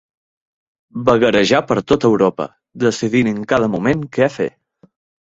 [1.09, 2.47] Vagarejà per tot Europa,
[2.85, 4.49] decidint en cada moment què fer.